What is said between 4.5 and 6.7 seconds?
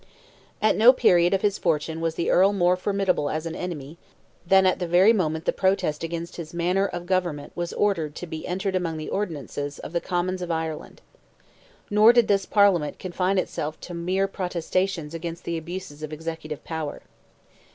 at the very moment the Protest against "his